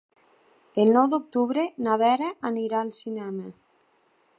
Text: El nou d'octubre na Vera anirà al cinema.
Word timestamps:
El 0.83 0.89
nou 0.95 1.11
d'octubre 1.11 1.67
na 1.89 1.99
Vera 2.03 2.33
anirà 2.53 2.83
al 2.87 2.93
cinema. 3.05 3.51